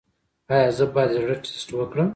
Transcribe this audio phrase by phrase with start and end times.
[0.53, 2.09] ایا زه باید د زړه ټسټ وکړم؟